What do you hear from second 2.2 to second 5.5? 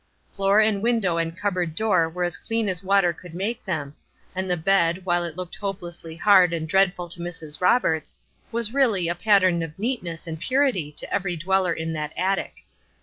as clean as water could make them; and the bed, while it